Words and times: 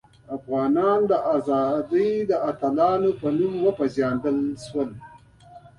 افغانان 0.37 0.99
د 1.11 1.13
ازادۍ 1.35 2.11
د 2.29 2.31
اتلانو 2.49 3.11
په 3.21 3.27
توګه 3.37 3.57
وپيژندل 3.65 4.37
شول. 4.65 4.89